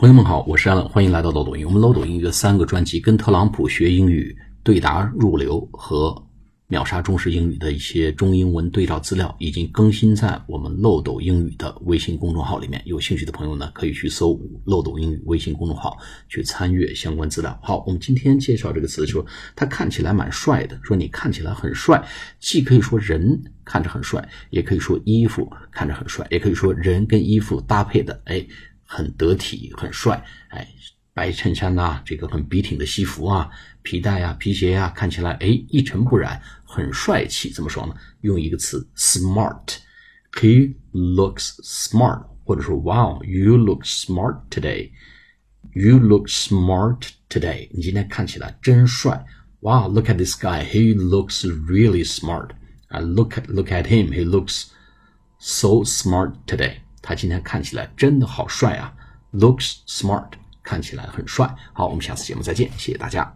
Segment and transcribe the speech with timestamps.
[0.00, 1.64] 朋友们好，我是阿冷，欢迎来到漏斗英语。
[1.66, 6.16] 我们漏斗英语的三个专辑，跟特朗普学英语、对答入流和
[6.68, 12.80] 秒杀中式英语的一些中英文对照资料，已经更新在我们漏斗英语的微信公众号里面。
[12.86, 15.94] 有兴趣的朋友呢，可以去搜漏斗英语微信公众号
[16.30, 17.60] 去参阅相关资料。
[17.62, 19.22] 好，我们今天介绍这个词，说
[19.54, 22.02] 他看起来蛮帅的，说你看起来很帅，
[22.38, 28.42] 既可以说人看着很帅，也可以说衣服看着很帅，也可以说人跟衣服搭配的，哎。
[28.92, 30.66] 很得体，很帅，哎，
[31.14, 33.48] 白衬衫呐，这个很笔挺的西服啊，
[33.82, 37.50] 皮带呀，皮鞋呀，看起来哎一尘不染，很帅气。
[37.50, 37.94] 怎么说呢？
[38.22, 49.24] 用一个词，smart，he looks smart，或者说，Wow，you look smart today，you look smart today，你今天看起来真帅。
[49.60, 52.50] Wow，look at this guy，he looks really smart。
[52.88, 54.64] 啊，look at look at him，he looks
[55.38, 56.78] so smart today。
[57.02, 58.92] 他今天看起来真的好帅啊
[59.32, 60.28] ，looks smart，
[60.62, 61.52] 看起来很帅。
[61.72, 63.34] 好，我们下次节目再见，谢谢大家。